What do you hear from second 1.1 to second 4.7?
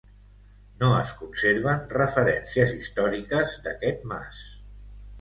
conserven referències històriques d'aquest mas.